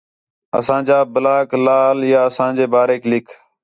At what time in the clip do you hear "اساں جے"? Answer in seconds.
2.29-2.65